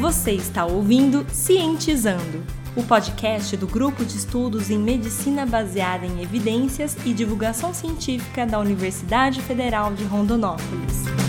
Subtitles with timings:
[0.00, 2.44] Você está ouvindo Cientizando,
[2.76, 8.60] o podcast do Grupo de Estudos em Medicina Baseada em Evidências e Divulgação Científica da
[8.60, 11.27] Universidade Federal de Rondonópolis.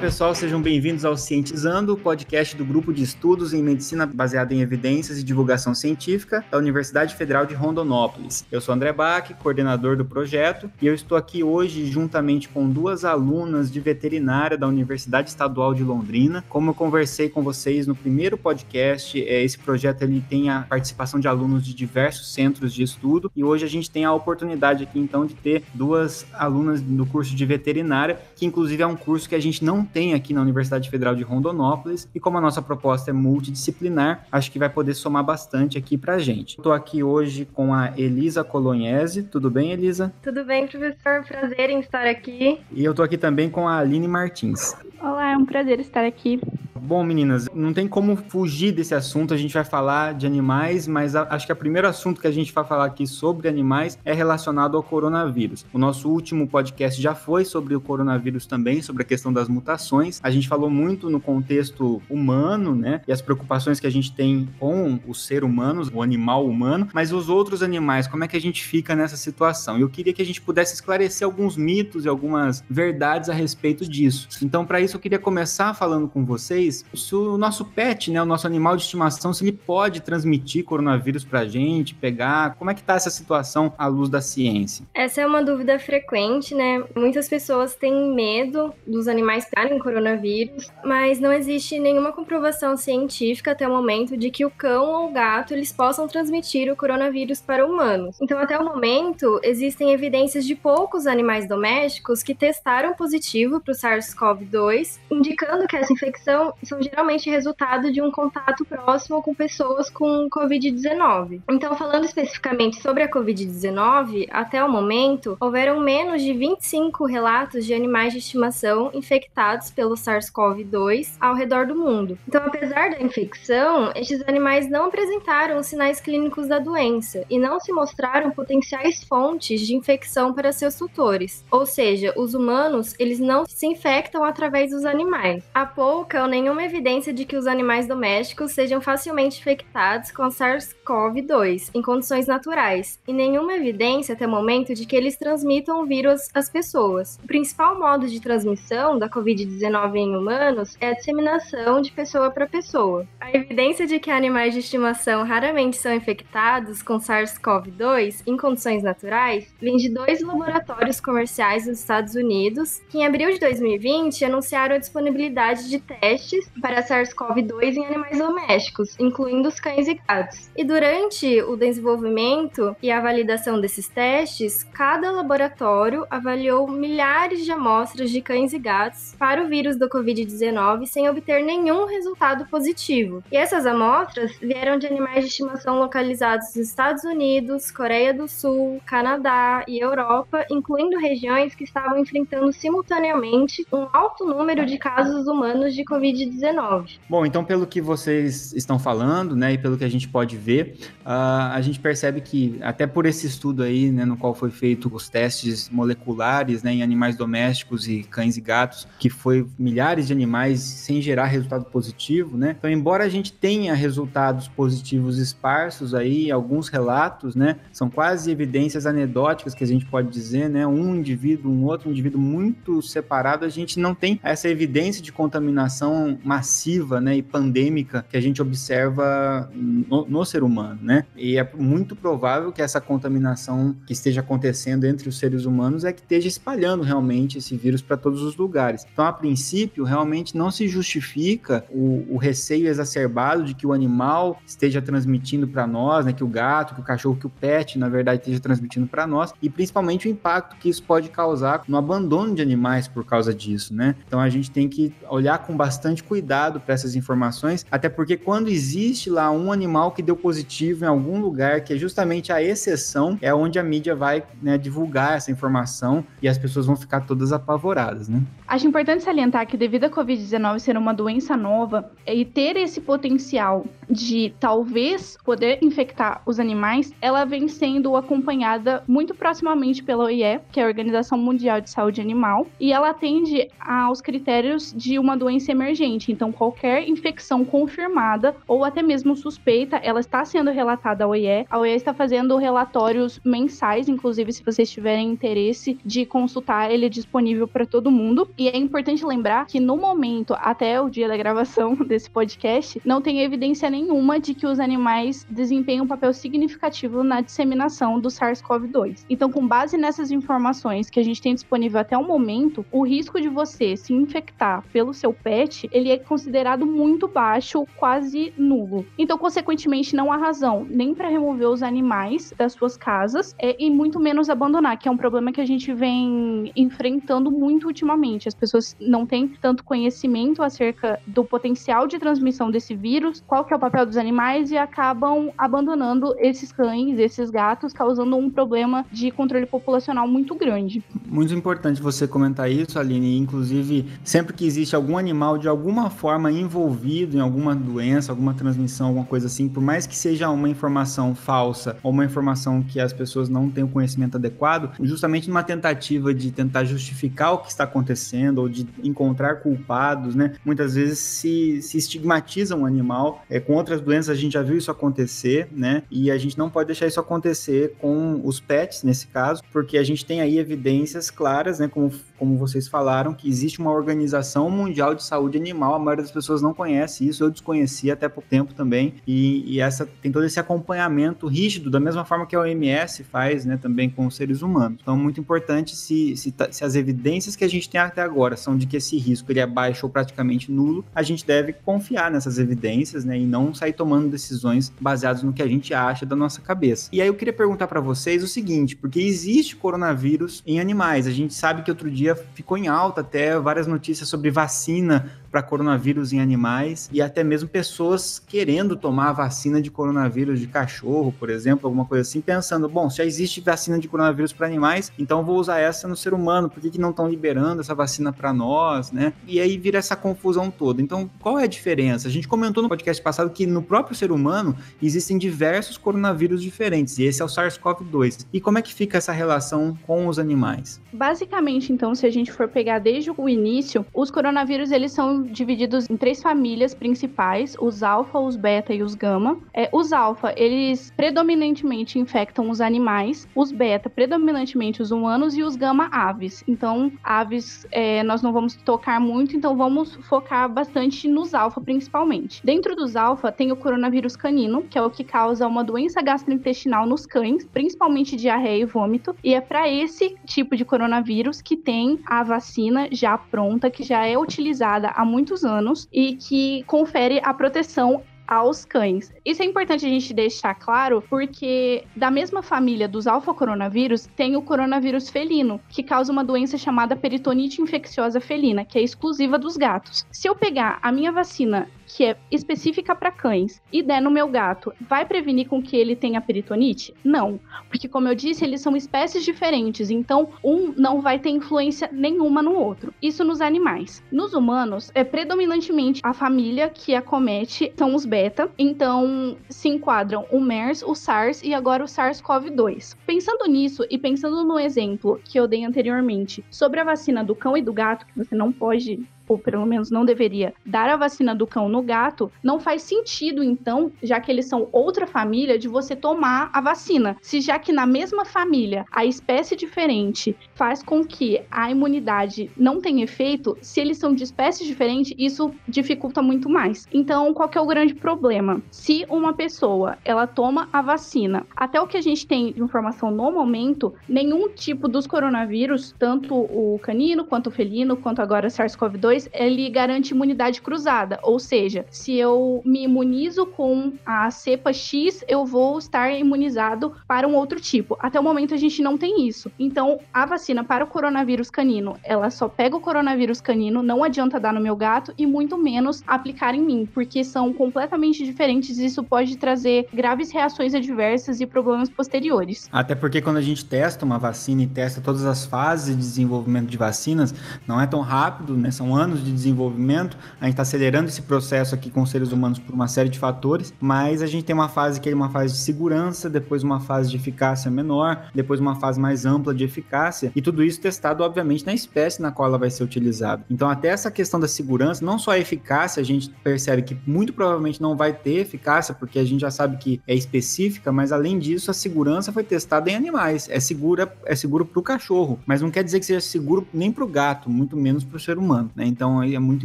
[0.00, 5.18] Pessoal, sejam bem-vindos ao Cientizando, podcast do Grupo de Estudos em Medicina Baseada em Evidências
[5.18, 8.46] e Divulgação Científica da Universidade Federal de Rondonópolis.
[8.50, 13.04] Eu sou André Bach, coordenador do projeto, e eu estou aqui hoje juntamente com duas
[13.04, 16.44] alunas de veterinária da Universidade Estadual de Londrina.
[16.48, 21.18] Como eu conversei com vocês no primeiro podcast, é, esse projeto ele tem a participação
[21.18, 25.00] de alunos de diversos centros de estudo, e hoje a gente tem a oportunidade aqui
[25.00, 29.34] então de ter duas alunas do curso de veterinária, que inclusive é um curso que
[29.34, 32.08] a gente não tem aqui na Universidade Federal de Rondonópolis.
[32.14, 36.14] E como a nossa proposta é multidisciplinar, acho que vai poder somar bastante aqui para
[36.14, 36.56] a gente.
[36.56, 39.22] Estou aqui hoje com a Elisa Colognese.
[39.22, 40.12] Tudo bem, Elisa?
[40.22, 41.24] Tudo bem, professor.
[41.26, 42.60] Prazer em estar aqui.
[42.72, 44.74] E eu estou aqui também com a Aline Martins.
[45.00, 46.40] Olá, é um prazer estar aqui.
[46.82, 49.34] Bom, meninas, não tem como fugir desse assunto.
[49.34, 52.52] A gente vai falar de animais, mas acho que o primeiro assunto que a gente
[52.52, 55.64] vai falar aqui sobre animais é relacionado ao coronavírus.
[55.72, 60.20] O nosso último podcast já foi sobre o coronavírus também, sobre a questão das mutações.
[60.22, 63.00] A gente falou muito no contexto humano, né?
[63.06, 67.12] E as preocupações que a gente tem com o ser humano, o animal humano, mas
[67.12, 69.78] os outros animais, como é que a gente fica nessa situação?
[69.78, 74.28] Eu queria que a gente pudesse esclarecer alguns mitos e algumas verdades a respeito disso.
[74.42, 78.22] Então, para isso, eu queria começar falando com vocês vocês se o nosso pet, né,
[78.22, 82.70] o nosso animal de estimação, se ele pode transmitir coronavírus para a gente, pegar, como
[82.70, 84.84] é que tá essa situação à luz da ciência?
[84.94, 86.84] Essa é uma dúvida frequente, né?
[86.94, 93.66] Muitas pessoas têm medo dos animais pegarem coronavírus, mas não existe nenhuma comprovação científica até
[93.66, 97.64] o momento de que o cão ou o gato eles possam transmitir o coronavírus para
[97.66, 98.16] humanos.
[98.20, 103.74] Então, até o momento, existem evidências de poucos animais domésticos que testaram positivo para o
[103.74, 110.28] SARS-CoV-2, indicando que essa infecção são geralmente resultado de um contato próximo com pessoas com
[110.30, 111.40] Covid-19.
[111.50, 117.74] Então, falando especificamente sobre a Covid-19, até o momento, houveram menos de 25 relatos de
[117.74, 122.18] animais de estimação infectados pelo SARS-CoV-2 ao redor do mundo.
[122.26, 127.72] Então, apesar da infecção, estes animais não apresentaram sinais clínicos da doença e não se
[127.72, 131.44] mostraram potenciais fontes de infecção para seus tutores.
[131.50, 135.44] Ou seja, os humanos, eles não se infectam através dos animais.
[135.54, 141.70] Há pouca ou nenhuma evidência de que os animais domésticos sejam facilmente infectados com SARS-CoV-2
[141.74, 146.28] em condições naturais, e nenhuma evidência até o momento de que eles transmitam o vírus
[146.34, 147.18] às pessoas.
[147.22, 152.46] O principal modo de transmissão da Covid-19 em humanos é a disseminação de pessoa para
[152.46, 153.06] pessoa.
[153.20, 159.54] A evidência de que animais de estimação raramente são infectados com SARS-CoV-2 em condições naturais
[159.60, 164.78] vem de dois laboratórios comerciais dos Estados Unidos que, em abril de 2020, anunciaram a
[164.78, 170.50] disponibilidade de testes testes para SARS-CoV-2 em animais domésticos, incluindo os cães e gatos.
[170.56, 178.10] E durante o desenvolvimento e a validação desses testes, cada laboratório avaliou milhares de amostras
[178.10, 183.22] de cães e gatos para o vírus do Covid-19 sem obter nenhum resultado positivo.
[183.30, 188.80] E essas amostras vieram de animais de estimação localizados nos Estados Unidos, Coreia do Sul,
[188.86, 195.74] Canadá e Europa, incluindo regiões que estavam enfrentando simultaneamente um alto número de casos humanos
[195.74, 196.98] de Covid-19 Covid-19.
[197.08, 200.76] Bom, então pelo que vocês estão falando, né, e pelo que a gente pode ver,
[201.04, 204.94] uh, a gente percebe que até por esse estudo aí, né, no qual foi feito
[204.94, 210.12] os testes moleculares, né, em animais domésticos e cães e gatos, que foi milhares de
[210.12, 212.56] animais sem gerar resultado positivo, né?
[212.58, 218.86] Então, embora a gente tenha resultados positivos esparsos aí, alguns relatos, né, são quase evidências
[218.86, 223.48] anedóticas que a gente pode dizer, né, um indivíduo, um outro indivíduo muito separado, a
[223.48, 229.50] gente não tem essa evidência de contaminação massiva né, e pandêmica que a gente observa
[229.54, 231.04] no, no, ser humano, né?
[231.16, 235.92] E é muito provável que essa contaminação que esteja acontecendo entre os seres humanos é
[235.92, 238.86] que esteja espalhando realmente esse vírus para todos os lugares.
[238.92, 244.40] Então, a princípio, realmente não se justifica o, o receio exacerbado de que o animal
[244.46, 246.12] esteja transmitindo para nós, né?
[246.12, 249.32] Que o gato, que o cachorro, que o pet, na verdade, esteja transmitindo para nós
[249.40, 253.74] e principalmente o impacto que isso pode causar no abandono de animais por causa disso,
[253.74, 253.94] né?
[254.06, 258.48] Então, a gente tem que olhar com bastante cuidado para essas informações, até porque quando
[258.48, 263.18] existe lá um animal que deu positivo em algum lugar, que é justamente a exceção,
[263.20, 267.32] é onde a mídia vai né, divulgar essa informação e as pessoas vão ficar todas
[267.32, 268.22] apavoradas, né?
[268.46, 273.66] Acho importante salientar que devido à Covid-19 ser uma doença nova e ter esse potencial
[273.90, 280.60] de talvez poder infectar os animais, ela vem sendo acompanhada muito proximamente pela OIE, que
[280.60, 285.52] é a Organização Mundial de Saúde Animal, e ela atende aos critérios de uma doença
[285.52, 285.87] emergente.
[285.96, 291.46] Então, qualquer infecção confirmada ou até mesmo suspeita, ela está sendo relatada à OIE.
[291.48, 296.88] A OIE está fazendo relatórios mensais, inclusive se vocês tiverem interesse de consultar, ele é
[296.88, 298.28] disponível para todo mundo.
[298.36, 303.00] E é importante lembrar que no momento, até o dia da gravação desse podcast, não
[303.00, 309.04] tem evidência nenhuma de que os animais desempenham um papel significativo na disseminação do SARS-CoV-2.
[309.08, 313.20] Então, com base nessas informações que a gente tem disponível até o momento, o risco
[313.20, 318.84] de você se infectar pelo seu pet, ele é considerado muito baixo, quase nulo.
[318.98, 323.70] Então, consequentemente, não há razão nem para remover os animais das suas casas é, e
[323.70, 328.26] muito menos abandonar, que é um problema que a gente vem enfrentando muito ultimamente.
[328.26, 333.52] As pessoas não têm tanto conhecimento acerca do potencial de transmissão desse vírus, qual que
[333.52, 338.84] é o papel dos animais e acabam abandonando esses cães, esses gatos, causando um problema
[338.90, 340.82] de controle populacional muito grande.
[341.06, 343.16] Muito importante você comentar isso, Aline.
[343.16, 348.86] Inclusive, sempre que existe algum animal de alguma forma envolvido em alguma doença, alguma transmissão,
[348.86, 352.90] alguma coisa assim, por mais que seja uma informação falsa ou uma informação que as
[352.90, 357.64] pessoas não têm o conhecimento adequado, justamente numa tentativa de tentar justificar o que está
[357.64, 360.36] acontecendo ou de encontrar culpados, né?
[360.42, 363.22] Muitas vezes se, se estigmatiza um animal.
[363.28, 365.82] É, com outras doenças a gente já viu isso acontecer, né?
[365.90, 369.84] E a gente não pode deixar isso acontecer com os pets, nesse caso, porque a
[369.84, 371.68] gente tem aí evidências claras, né?
[371.68, 375.74] Como, como vocês falaram, que existe uma organização mundial de saúde animal.
[375.74, 378.94] A maioria das pessoas não conhece isso, eu desconheci até pouco tempo também.
[379.06, 383.44] E, e essa tem todo esse acompanhamento rígido, da mesma forma que a OMS faz,
[383.44, 383.56] né?
[383.56, 384.78] Também com os seres humanos.
[384.82, 388.36] Então, é muito importante se, se, se as evidências que a gente tem até agora
[388.36, 392.10] são de que esse risco ele é baixo ou praticamente nulo, a gente deve confiar
[392.10, 393.18] nessas evidências, né?
[393.18, 396.88] E não sair tomando decisões baseadas no que a gente acha da nossa cabeça.
[396.92, 401.06] E aí eu queria perguntar para vocês o seguinte, porque existe coronavírus em animais.
[401.06, 405.42] A gente sabe que outro dia ficou em alta até várias notícias sobre vacina para
[405.42, 411.12] coronavírus em animais e até mesmo pessoas querendo tomar a vacina de coronavírus de cachorro,
[411.18, 414.92] por exemplo, alguma coisa assim, pensando, bom, se já existe vacina de coronavírus para animais,
[414.98, 418.12] então vou usar essa no ser humano, por que, que não estão liberando essa vacina
[418.12, 419.12] para nós, né?
[419.26, 420.80] E aí vira essa confusão toda.
[420.82, 422.08] Então, qual é a diferença?
[422.08, 426.98] A gente comentou no podcast passado que no próprio ser humano existem diversos coronavírus diferentes,
[426.98, 428.26] e esse é o SARS-CoV-2.
[428.32, 430.80] E como é que fica essa relação com os animais?
[430.92, 435.90] Basicamente, então, se a gente for pegar desde o início, os coronavírus eles são divididos
[435.90, 439.38] em três famílias principais: os alfa, os beta e os gama.
[439.52, 445.56] É, os alfa, eles predominantemente infectam os animais, os beta, predominantemente os humanos, e os
[445.56, 446.44] gama, aves.
[446.46, 452.44] Então, aves é, nós não vamos tocar muito, então vamos focar bastante nos alfa, principalmente.
[452.44, 456.86] Dentro dos alfa, tem o coronavírus canino, que é o que causa uma doença gastrointestinal
[456.86, 461.98] nos cães, principalmente diarreia e vômito, e é para esse tipo de coronavírus que tem
[462.06, 467.34] a vacina já pronta, que já é utilizada há muitos anos e que confere a
[467.34, 469.10] proteção aos cães.
[469.24, 474.42] Isso é importante a gente deixar claro, porque da mesma família dos alfa-coronavírus tem o
[474.42, 480.04] coronavírus felino, que causa uma doença chamada peritonite infecciosa felina, que é exclusiva dos gatos.
[480.12, 484.28] Se eu pegar a minha vacina que é específica para cães e der no meu
[484.28, 486.94] gato, vai prevenir com que ele tenha peritonite?
[487.02, 491.88] Não, porque como eu disse, eles são espécies diferentes, então um não vai ter influência
[491.90, 492.92] nenhuma no outro.
[493.02, 494.02] Isso nos animais.
[494.12, 500.40] Nos humanos, é predominantemente a família que acomete são os beta, então se enquadram o
[500.40, 502.96] MERS, o SARS e agora o SARS-CoV-2.
[503.06, 507.56] Pensando nisso e pensando no exemplo que eu dei anteriormente sobre a vacina do cão
[507.56, 511.34] e do gato, que você não pode ou pelo menos não deveria, dar a vacina
[511.34, 515.68] do cão no gato, não faz sentido, então, já que eles são outra família, de
[515.68, 517.16] você tomar a vacina.
[517.20, 522.80] Se já que na mesma família a espécie diferente faz com que a imunidade não
[522.80, 526.86] tenha efeito, se eles são de espécies diferentes, isso dificulta muito mais.
[526.92, 528.62] Então, qual que é o grande problema?
[528.70, 533.10] Se uma pessoa ela toma a vacina, até o que a gente tem de informação
[533.10, 539.17] no momento, nenhum tipo dos coronavírus, tanto o canino quanto o felino, quanto agora SARS-CoV-2,
[539.32, 545.46] ele garante imunidade cruzada, ou seja, se eu me imunizo com a cepa X, eu
[545.46, 547.96] vou estar imunizado para um outro tipo.
[548.00, 549.50] Até o momento a gente não tem isso.
[549.58, 554.38] Então, a vacina para o coronavírus canino, ela só pega o coronavírus canino, não adianta
[554.38, 558.86] dar no meu gato e muito menos aplicar em mim, porque são completamente diferentes e
[558.86, 562.68] isso pode trazer graves reações adversas e problemas posteriores.
[562.72, 566.68] Até porque quando a gente testa uma vacina e testa todas as fases de desenvolvimento
[566.68, 567.34] de vacinas,
[567.66, 568.70] não é tão rápido, né?
[568.70, 572.58] São anos humanos de desenvolvimento, a gente está acelerando esse processo aqui com seres humanos
[572.58, 575.54] por uma série de fatores, mas a gente tem uma fase que é uma fase
[575.54, 580.30] de segurança, depois uma fase de eficácia menor, depois uma fase mais ampla de eficácia,
[580.36, 583.44] e tudo isso testado, obviamente, na espécie na qual ela vai ser utilizada.
[583.50, 587.32] Então, até essa questão da segurança, não só a eficácia, a gente percebe que muito
[587.32, 591.38] provavelmente não vai ter eficácia, porque a gente já sabe que é específica, mas além
[591.38, 593.48] disso, a segurança foi testada em animais.
[593.48, 596.92] É segura, é seguro para o cachorro, mas não quer dizer que seja seguro nem
[596.92, 598.70] para o gato, muito menos para o ser humano.
[598.74, 598.86] Né?
[598.98, 599.64] Então, é muito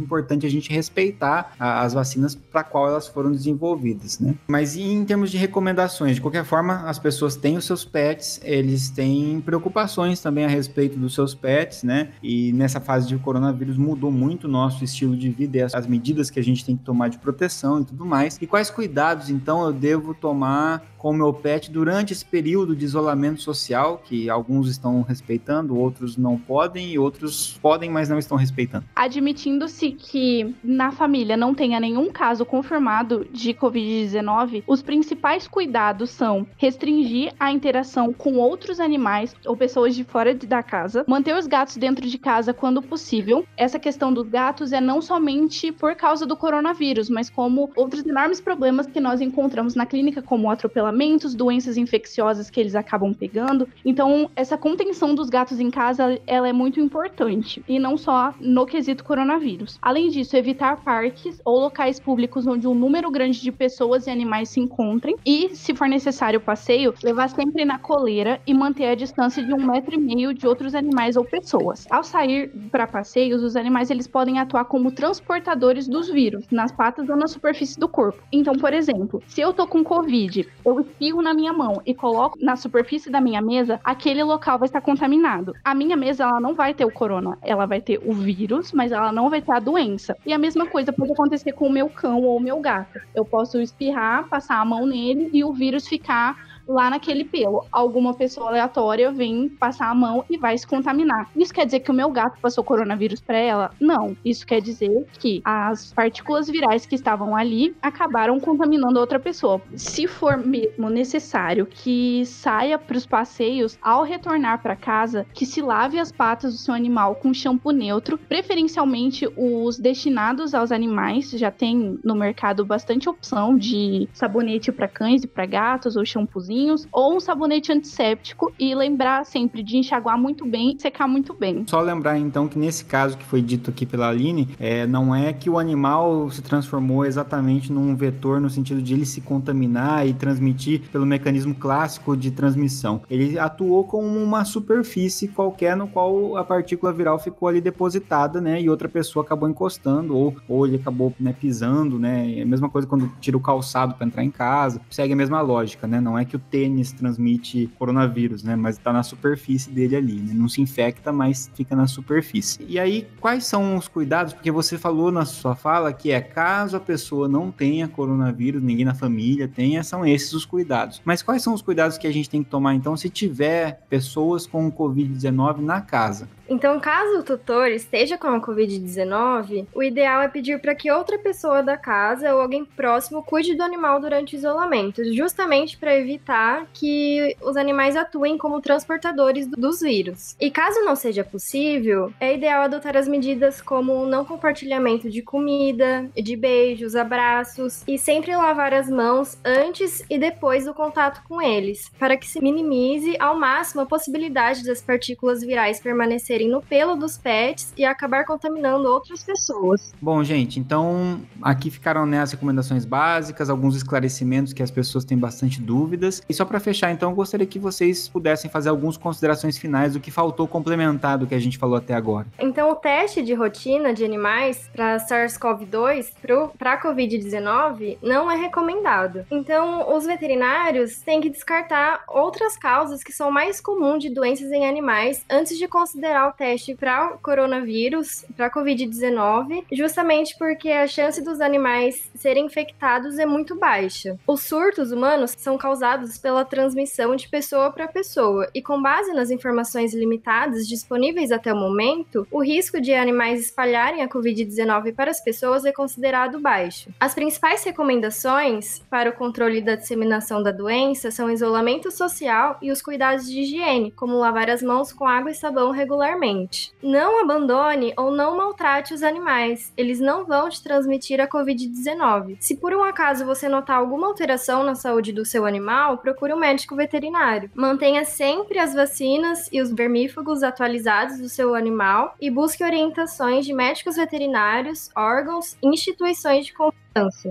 [0.00, 4.20] importante a gente respeitar a, as vacinas para qual elas foram desenvolvidas.
[4.20, 4.36] Né?
[4.46, 8.90] Mas em termos de recomendações, de qualquer forma, as pessoas têm os seus pets, eles
[8.90, 12.10] têm preocupações também a respeito dos seus pets, né?
[12.22, 15.86] E nessa fase de coronavírus mudou muito o nosso estilo de vida e as, as
[15.88, 18.38] medidas que a gente tem que tomar de proteção e tudo mais.
[18.40, 22.82] E quais cuidados, então, eu devo tomar com o meu pet durante esse período de
[22.82, 28.38] isolamento social, que alguns estão respeitando, outros não podem e outros podem, mas não estão
[28.38, 28.86] respeitando.
[29.24, 36.46] Admitindo-se que na família não tenha nenhum caso confirmado de Covid-19, os principais cuidados são
[36.58, 41.78] restringir a interação com outros animais ou pessoas de fora da casa, manter os gatos
[41.78, 43.46] dentro de casa quando possível.
[43.56, 48.42] Essa questão dos gatos é não somente por causa do coronavírus, mas como outros enormes
[48.42, 53.66] problemas que nós encontramos na clínica, como o atropelamento doenças infecciosas que eles acabam pegando.
[53.84, 57.64] Então, essa contenção dos gatos em casa, ela é muito importante.
[57.66, 59.78] E não só no quesito coronavírus.
[59.80, 64.48] Além disso, evitar parques ou locais públicos onde um número grande de pessoas e animais
[64.48, 65.16] se encontrem.
[65.24, 69.52] E, se for necessário o passeio, levar sempre na coleira e manter a distância de
[69.52, 71.86] um metro e meio de outros animais ou pessoas.
[71.90, 77.08] Ao sair para passeios, os animais eles podem atuar como transportadores dos vírus, nas patas
[77.08, 78.22] ou na superfície do corpo.
[78.32, 82.38] Então, por exemplo, se eu tô com Covid, eu espirro na minha mão e coloco
[82.40, 85.52] na superfície da minha mesa, aquele local vai estar contaminado.
[85.62, 88.92] A minha mesa, ela não vai ter o corona, ela vai ter o vírus, mas
[88.94, 90.16] ela não vai ter a doença.
[90.24, 93.00] E a mesma coisa pode acontecer com o meu cão ou o meu gato.
[93.14, 97.64] Eu posso espirrar, passar a mão nele e o vírus ficar lá naquele pelo.
[97.70, 101.30] Alguma pessoa aleatória vem passar a mão e vai se contaminar.
[101.36, 103.70] Isso quer dizer que o meu gato passou coronavírus para ela?
[103.80, 104.16] Não.
[104.24, 109.60] Isso quer dizer que as partículas virais que estavam ali acabaram contaminando outra pessoa.
[109.74, 115.60] Se for mesmo necessário que saia para os passeios, ao retornar para casa, que se
[115.60, 121.30] lave as patas do seu animal com shampoo neutro, preferencialmente os destinados aos animais.
[121.30, 126.53] Já tem no mercado bastante opção de sabonete para cães e para gatos ou shampoozinho
[126.92, 131.64] ou um sabonete antisséptico e lembrar sempre de enxaguar muito bem secar muito bem.
[131.66, 135.32] Só lembrar então que nesse caso que foi dito aqui pela Aline, é, não é
[135.32, 140.12] que o animal se transformou exatamente num vetor no sentido de ele se contaminar e
[140.12, 143.02] transmitir pelo mecanismo clássico de transmissão.
[143.08, 148.60] Ele atuou como uma superfície qualquer no qual a partícula viral ficou ali depositada, né?
[148.60, 152.38] E outra pessoa acabou encostando ou, ou ele acabou né, pisando, né?
[152.38, 154.80] É a mesma coisa quando tira o calçado para entrar em casa.
[154.90, 156.00] Segue a mesma lógica, né?
[156.00, 158.56] Não é que o tênis transmite coronavírus, né?
[158.56, 160.32] Mas está na superfície dele ali, né?
[160.34, 162.64] Não se infecta, mas fica na superfície.
[162.68, 164.32] E aí, quais são os cuidados?
[164.32, 168.84] Porque você falou na sua fala que é caso a pessoa não tenha coronavírus, ninguém
[168.84, 171.00] na família tenha, são esses os cuidados.
[171.04, 174.46] Mas quais são os cuidados que a gente tem que tomar então se tiver pessoas
[174.46, 176.28] com Covid-19 na casa?
[176.48, 181.18] Então, caso o tutor esteja com a Covid-19, o ideal é pedir para que outra
[181.18, 186.66] pessoa da casa ou alguém próximo cuide do animal durante o isolamento, justamente para evitar
[186.72, 190.36] que os animais atuem como transportadores dos vírus.
[190.38, 196.08] E caso não seja possível, é ideal adotar as medidas como não compartilhamento de comida,
[196.14, 201.90] de beijos, abraços e sempre lavar as mãos antes e depois do contato com eles,
[201.98, 206.96] para que se minimize ao máximo a possibilidade das partículas virais permanecerem aparecerem no pelo
[206.96, 209.92] dos pets e acabar contaminando outras pessoas.
[210.00, 215.16] Bom, gente, então aqui ficaram né, as recomendações básicas, alguns esclarecimentos que as pessoas têm
[215.16, 216.22] bastante dúvidas.
[216.28, 220.00] E só para fechar, então, eu gostaria que vocês pudessem fazer algumas considerações finais do
[220.00, 222.26] que faltou complementar do que a gente falou até agora.
[222.38, 226.12] Então, o teste de rotina de animais para SARS-CoV-2
[226.58, 229.24] para a COVID-19 não é recomendado.
[229.30, 234.66] Então, os veterinários têm que descartar outras causas que são mais comuns de doenças em
[234.66, 241.22] animais antes de considerar o teste para coronavírus, para a Covid-19, justamente porque a chance
[241.22, 244.18] dos animais serem infectados é muito baixa.
[244.26, 249.30] Os surtos humanos são causados pela transmissão de pessoa para pessoa, e com base nas
[249.30, 255.22] informações limitadas disponíveis até o momento, o risco de animais espalharem a Covid-19 para as
[255.22, 256.90] pessoas é considerado baixo.
[257.00, 262.82] As principais recomendações para o controle da disseminação da doença são isolamento social e os
[262.82, 266.72] cuidados de higiene, como lavar as mãos com água e sabão regularmente regularmente.
[266.82, 272.36] Não abandone ou não maltrate os animais, eles não vão te transmitir a Covid-19.
[272.40, 276.38] Se por um acaso você notar alguma alteração na saúde do seu animal, procure um
[276.38, 277.50] médico veterinário.
[277.54, 283.52] Mantenha sempre as vacinas e os vermífugos atualizados do seu animal e busque orientações de
[283.52, 286.83] médicos veterinários, órgãos, instituições de confiança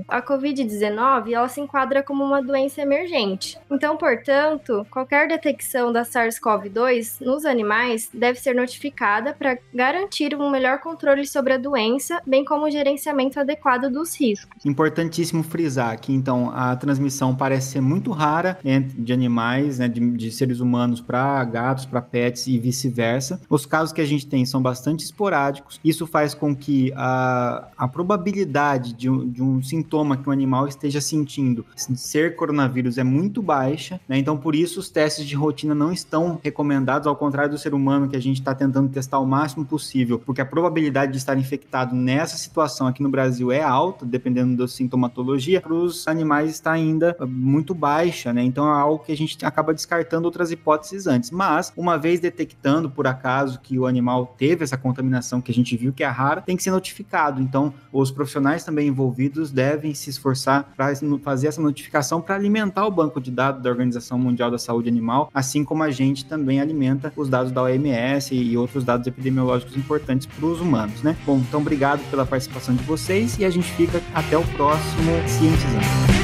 [0.07, 3.57] a Covid-19 ela se enquadra como uma doença emergente.
[3.71, 10.79] Então, portanto, qualquer detecção da SARS-CoV-2 nos animais deve ser notificada para garantir um melhor
[10.79, 14.65] controle sobre a doença, bem como o gerenciamento adequado dos riscos.
[14.65, 18.57] Importantíssimo frisar que então a transmissão parece ser muito rara
[18.95, 23.39] de animais, né, de, de seres humanos para gatos, para pets e vice-versa.
[23.49, 25.79] Os casos que a gente tem são bastante esporádicos.
[25.83, 30.67] Isso faz com que a, a probabilidade de, de um um sintoma que o animal
[30.67, 34.17] esteja sentindo ser coronavírus é muito baixa, né?
[34.17, 38.07] Então, por isso, os testes de rotina não estão recomendados, ao contrário do ser humano,
[38.07, 41.95] que a gente está tentando testar o máximo possível, porque a probabilidade de estar infectado
[41.95, 47.15] nessa situação aqui no Brasil é alta, dependendo da sintomatologia, para os animais está ainda
[47.27, 48.43] muito baixa, né?
[48.43, 51.31] Então, é algo que a gente acaba descartando outras hipóteses antes.
[51.31, 55.75] Mas, uma vez detectando, por acaso, que o animal teve essa contaminação que a gente
[55.75, 57.41] viu que é rara, tem que ser notificado.
[57.41, 62.91] Então, os profissionais também envolvidos devem se esforçar para fazer essa notificação para alimentar o
[62.91, 67.11] banco de dados da Organização Mundial da Saúde Animal, assim como a gente também alimenta
[67.15, 71.15] os dados da OMS e outros dados epidemiológicos importantes para os humanos, né?
[71.25, 76.22] Bom, então obrigado pela participação de vocês e a gente fica até o próximo Cientizando.